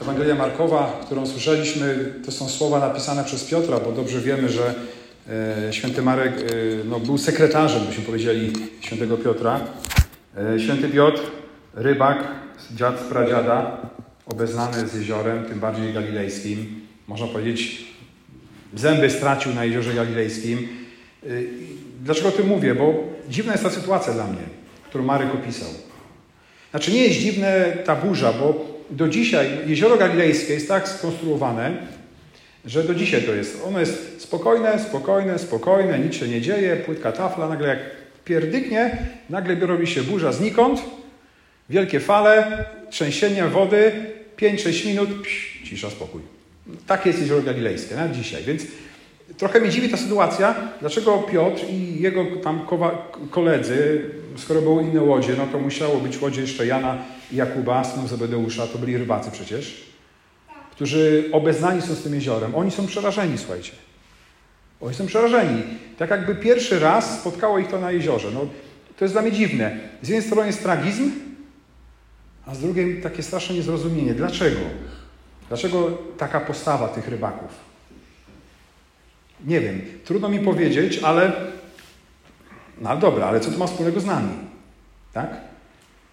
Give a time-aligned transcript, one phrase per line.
[0.00, 4.74] Ewangelia Markowa, którą słyszeliśmy, to są słowa napisane przez Piotra, bo dobrze wiemy, że
[5.68, 6.44] e, święty Marek e,
[6.84, 9.60] no, był sekretarzem, byśmy powiedzieli, świętego Piotra.
[10.54, 11.22] E, święty Piotr,
[11.74, 12.24] rybak,
[12.76, 13.80] dziad z pradziada,
[14.26, 16.80] obeznany z jeziorem, tym bardziej galilejskim.
[17.06, 17.86] Można powiedzieć,
[18.74, 20.68] zęby stracił na jeziorze galilejskim.
[22.00, 22.74] Dlaczego o tym mówię?
[22.74, 22.94] Bo
[23.28, 24.42] dziwna jest ta sytuacja dla mnie,
[24.88, 25.68] którą Marek opisał.
[26.70, 31.72] Znaczy nie jest dziwne ta burza, bo do dzisiaj jezioro galilejskie jest tak skonstruowane,
[32.64, 33.62] że do dzisiaj to jest.
[33.64, 37.78] Ono jest spokojne, spokojne, spokojne, nic się nie dzieje, płytka tafla, nagle jak
[38.24, 38.98] pierdyknie,
[39.30, 40.82] nagle robi się burza znikąd,
[41.70, 43.92] wielkie fale, trzęsienie wody,
[44.36, 46.20] 5-6 minut, psz, cisza, spokój.
[46.86, 48.42] Takie jest jezioro galilejskie, nawet dzisiaj.
[48.42, 48.62] Więc
[49.36, 52.66] trochę mnie dziwi ta sytuacja, dlaczego Piotr i jego tam
[53.30, 56.98] koledzy, skoro były inne łodzie, no to musiało być łodzie jeszcze Jana
[57.32, 59.86] i Jakuba, synów Zebedeusza, to byli rybacy przecież,
[60.70, 62.54] którzy obeznani są z tym jeziorem.
[62.54, 63.72] Oni są przerażeni, słuchajcie.
[64.80, 65.62] Oni są przerażeni.
[65.98, 68.28] Tak jakby pierwszy raz spotkało ich to na jeziorze.
[68.34, 68.40] No,
[68.98, 69.78] to jest dla mnie dziwne.
[70.02, 71.10] Z jednej strony jest tragizm,
[72.46, 74.14] a z drugiej takie straszne niezrozumienie.
[74.14, 74.60] Dlaczego?
[75.48, 77.71] Dlaczego taka postawa tych rybaków?
[79.46, 81.32] Nie wiem, trudno mi powiedzieć, ale
[82.80, 84.28] no dobra, ale co to ma wspólnego z nami?
[85.12, 85.40] Tak?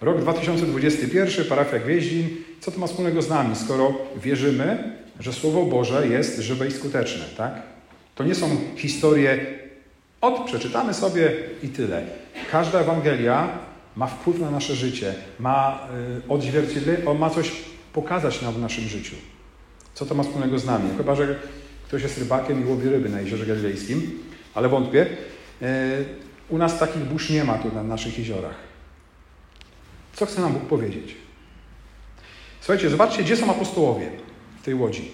[0.00, 2.28] Rok 2021, parafia Gwieździn,
[2.60, 7.24] co to ma wspólnego z nami, skoro wierzymy, że Słowo Boże jest żywe i skuteczne,
[7.36, 7.52] tak?
[8.14, 9.46] To nie są historie
[10.20, 11.32] od przeczytamy sobie
[11.62, 12.02] i tyle.
[12.50, 13.48] Każda Ewangelia
[13.96, 15.88] ma wpływ na nasze życie, ma
[16.26, 17.52] y, odzwierciedlenie, ma coś
[17.92, 19.14] pokazać nam w naszym życiu.
[19.94, 20.90] Co to ma wspólnego z nami?
[20.96, 21.36] Chyba, że
[21.90, 24.18] ktoś jest rybakiem i łowi ryby na Jeziorze Galilejskim,
[24.54, 25.06] ale wątpię.
[25.62, 25.66] Y,
[26.48, 28.54] u nas takich burz nie ma tu na naszych jeziorach.
[30.12, 31.16] Co chce nam Bóg powiedzieć?
[32.60, 34.10] Słuchajcie, zobaczcie, gdzie są apostołowie
[34.62, 35.12] w tej łodzi.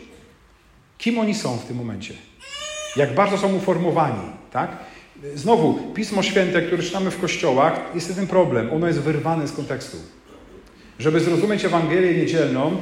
[0.98, 2.14] Kim oni są w tym momencie?
[2.96, 4.77] Jak bardzo są uformowani, tak?
[5.34, 8.72] Znowu, Pismo Święte, które czytamy w kościołach, jest ten problem.
[8.72, 9.96] Ono jest wyrwane z kontekstu.
[10.98, 12.77] Żeby zrozumieć Ewangelię niedzielną,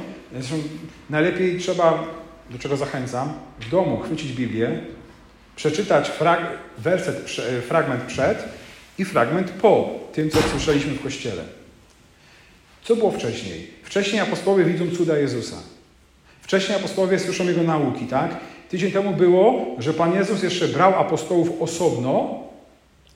[1.09, 2.07] najlepiej trzeba,
[2.49, 4.79] do czego zachęcam, w domu chwycić Biblię,
[5.55, 6.39] przeczytać frag
[6.77, 7.31] werset,
[7.67, 8.45] fragment przed
[8.97, 11.43] i fragment po tym, co słyszeliśmy w kościele.
[12.83, 13.71] Co było wcześniej?
[13.83, 15.55] Wcześniej apostołowie widzą cuda Jezusa.
[16.41, 18.37] Wcześniej apostołowie słyszą Jego nauki, tak?
[18.69, 22.43] Tydzień temu było, że Pan Jezus jeszcze brał apostołów osobno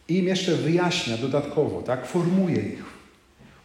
[0.08, 2.06] i im jeszcze wyjaśnia dodatkowo, tak?
[2.06, 2.84] Formuje ich,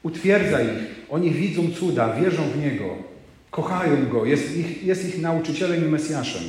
[0.02, 1.04] utwierdza ich.
[1.10, 3.13] Oni widzą cuda, wierzą w Niego,
[3.54, 6.42] kochają Go, jest ich, jest ich nauczycielem i Mesjaszem.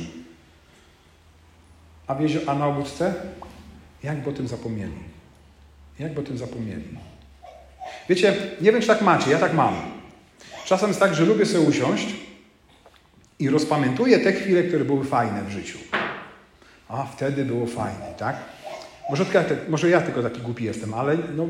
[2.06, 3.14] A, wiezie, a na obódce?
[4.02, 4.92] Jakby o tym zapomnieli.
[5.98, 6.84] Jakby o tym zapomnieli.
[8.08, 9.74] Wiecie, nie wiem, czy tak macie, ja tak mam.
[10.64, 12.06] Czasem jest tak, że lubię sobie usiąść
[13.38, 15.78] i rozpamiętuję te chwile, które były fajne w życiu.
[16.88, 18.36] A wtedy było fajnie, tak?
[19.10, 19.24] Może,
[19.68, 21.46] może ja tylko taki głupi jestem, ale no,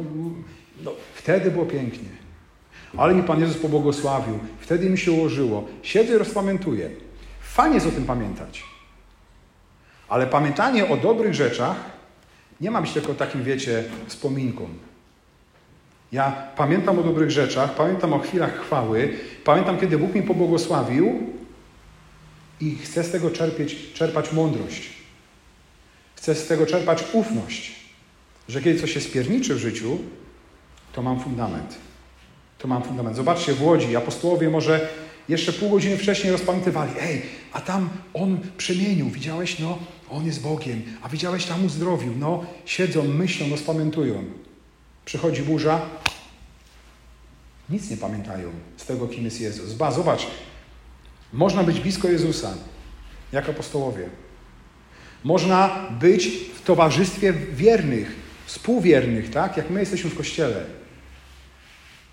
[0.84, 2.25] no, wtedy było pięknie.
[2.96, 4.38] Ale mi Pan Jezus pobłogosławił.
[4.60, 5.64] Wtedy mi się ułożyło.
[5.82, 6.90] Siedzę i rozpamiętuję.
[7.40, 8.64] Fajnie jest o tym pamiętać.
[10.08, 11.76] Ale pamiętanie o dobrych rzeczach
[12.60, 14.68] nie ma być tylko takim, wiecie, wspominką.
[16.12, 21.30] Ja pamiętam o dobrych rzeczach, pamiętam o chwilach chwały, pamiętam, kiedy Bóg mi pobłogosławił
[22.60, 24.90] i chcę z tego czerpieć, czerpać mądrość.
[26.14, 27.76] Chcę z tego czerpać ufność,
[28.48, 29.98] że kiedy coś się spierniczy w życiu,
[30.92, 31.78] to mam fundament.
[32.58, 33.16] To mam fundament.
[33.16, 34.88] Zobaczcie, w Łodzi apostołowie może
[35.28, 36.92] jeszcze pół godziny wcześniej rozpamiętywali.
[37.00, 37.22] Ej,
[37.52, 39.58] a tam on przemienił, widziałeś?
[39.58, 39.78] No,
[40.10, 40.82] on jest Bogiem.
[41.02, 42.12] A widziałeś, tam uzdrowił.
[42.18, 44.24] No, siedzą, myślą, rozpamiętują.
[45.04, 45.80] Przychodzi burza,
[47.70, 49.74] nic nie pamiętają z tego, kim jest Jezus.
[49.74, 50.26] Ba, zobacz,
[51.32, 52.54] można być blisko Jezusa,
[53.32, 54.08] jak apostołowie.
[55.24, 59.56] Można być w towarzystwie wiernych, współwiernych, tak?
[59.56, 60.64] Jak my jesteśmy w Kościele.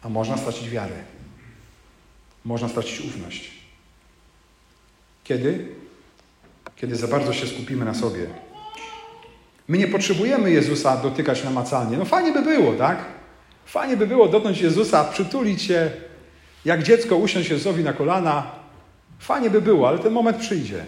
[0.04, 0.96] A można stracić wiarę.
[2.46, 3.52] Można stracić ufność.
[5.24, 5.68] Kiedy?
[6.76, 8.28] Kiedy za bardzo się skupimy na sobie.
[9.68, 11.98] My nie potrzebujemy Jezusa dotykać namacalnie.
[11.98, 12.98] No fajnie by było, tak?
[13.66, 15.92] Fajnie by było dotknąć Jezusa, przytulić się,
[16.66, 18.52] jak dziecko usiąść Jezusowi na kolana.
[19.20, 20.86] Fajnie by było, ale ten moment przyjdzie.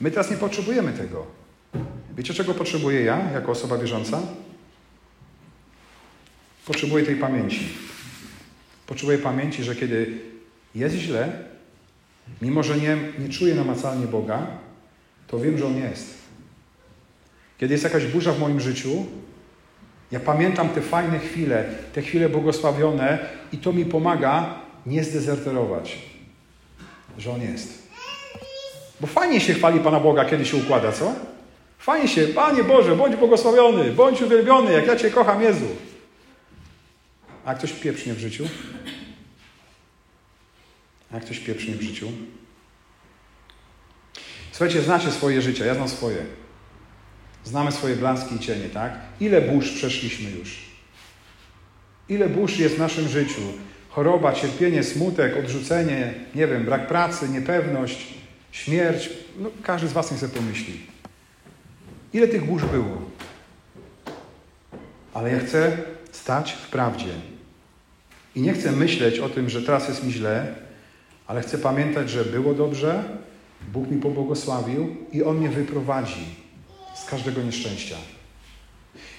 [0.00, 1.26] My teraz nie potrzebujemy tego.
[2.16, 4.20] Wiecie, czego potrzebuję ja, jako osoba wierząca?
[6.66, 7.68] Potrzebuję tej pamięci.
[8.86, 10.18] Potrzebuję pamięci, że kiedy
[10.74, 11.32] jest źle,
[12.42, 14.46] mimo że nie, nie czuję namacalnie Boga,
[15.26, 16.14] to wiem, że On jest.
[17.58, 19.06] Kiedy jest jakaś burza w moim życiu,
[20.12, 23.18] ja pamiętam te fajne chwile, te chwile błogosławione
[23.52, 24.54] i to mi pomaga
[24.86, 25.98] nie zdezerterować.
[27.18, 27.88] że On jest.
[29.00, 31.12] Bo fajnie się chwali Pana Boga, kiedy się układa, co?
[31.78, 35.66] Fajnie się, Panie Boże, bądź błogosławiony, bądź uwielbiony, jak ja Cię kocham, Jezu.
[37.44, 38.48] A ktoś pieprznie w życiu?
[41.12, 42.08] A ktoś pieprznie w życiu?
[44.52, 46.26] Słuchajcie, znacie swoje życie, ja znam swoje.
[47.44, 48.92] Znamy swoje blaski i cienie, tak?
[49.20, 50.58] Ile burz przeszliśmy już?
[52.08, 53.42] Ile burz jest w naszym życiu?
[53.88, 58.14] Choroba, cierpienie, smutek, odrzucenie, nie wiem, brak pracy, niepewność,
[58.52, 59.10] śmierć.
[59.38, 60.80] No, każdy z Was niech sobie pomyśli.
[62.12, 63.10] Ile tych burz było?
[65.14, 65.78] Ale ja chcę
[66.12, 67.33] stać w prawdzie.
[68.34, 70.54] I nie chcę myśleć o tym, że teraz jest mi źle,
[71.26, 73.04] ale chcę pamiętać, że było dobrze,
[73.72, 76.24] Bóg mi pobłogosławił i On mnie wyprowadzi
[76.94, 77.96] z każdego nieszczęścia.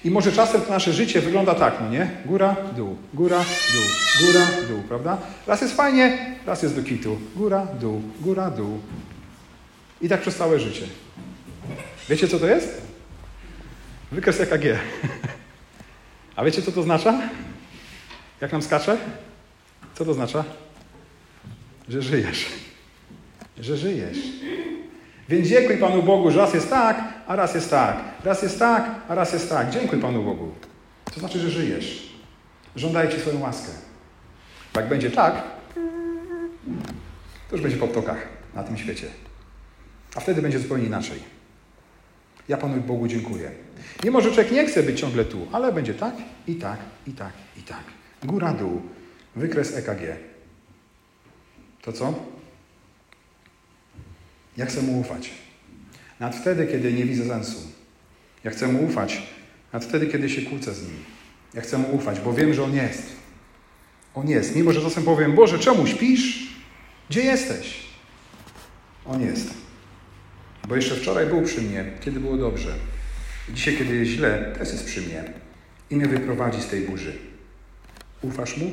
[0.04, 2.10] I może czasem to nasze życie wygląda tak, no nie?
[2.24, 5.18] Góra, dół, góra, dół, góra, dół, prawda?
[5.46, 7.18] Raz jest fajnie, raz jest do kitu.
[7.36, 8.80] Góra, dół, góra, dół.
[10.00, 10.86] I tak przez całe życie.
[12.08, 12.82] Wiecie, co to jest?
[14.12, 14.64] Wykres EKG.
[16.36, 17.20] A wiecie, co to oznacza?
[18.40, 18.96] Jak nam skacze?
[19.94, 20.44] Co to oznacza?
[21.88, 22.46] Że żyjesz.
[23.58, 24.18] Że żyjesz.
[25.28, 27.96] Więc dziękuj Panu Bogu, że raz jest tak, a raz jest tak.
[28.24, 29.70] Raz jest tak, a raz jest tak.
[29.70, 30.54] Dziękuj Panu Bogu.
[31.14, 32.12] To znaczy, że żyjesz.
[32.76, 33.72] Żądaję Ci swoją łaskę.
[34.76, 35.42] Jak będzie tak,
[37.48, 38.18] to już będzie po ptokach
[38.54, 39.06] na tym świecie.
[40.14, 41.18] A wtedy będzie zupełnie inaczej.
[42.48, 43.50] Ja Panu Bogu dziękuję.
[44.04, 46.14] Mimo, że człowiek nie chce być ciągle tu, ale będzie tak,
[46.46, 47.82] i tak, i tak, i tak.
[48.26, 48.82] Góra, dół.
[49.36, 50.00] Wykres EKG.
[51.82, 52.14] To co?
[54.56, 55.30] Ja chcę mu ufać.
[56.20, 57.58] Nawet wtedy, kiedy nie widzę sensu.
[58.44, 59.22] Ja chcę mu ufać.
[59.72, 60.96] Nawet wtedy, kiedy się kłócę z nim.
[61.54, 63.02] Ja chcę mu ufać, bo wiem, że on jest.
[64.14, 64.56] On jest.
[64.56, 66.48] Mimo, że czasem powiem, Boże, czemu śpisz?
[67.10, 67.86] Gdzie jesteś?
[69.04, 69.54] On jest.
[70.68, 72.74] Bo jeszcze wczoraj był przy mnie, kiedy było dobrze.
[73.48, 75.24] Dzisiaj, kiedy jest źle, też jest przy mnie.
[75.90, 77.35] I mnie wyprowadzi z tej burzy.
[78.22, 78.70] Ufasz mu?